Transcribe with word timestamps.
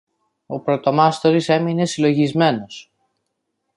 Ο 0.45 0.59
πρωτομάστορης 0.59 1.49
έμεινε 1.49 1.85
συλλογισμένος. 1.85 2.91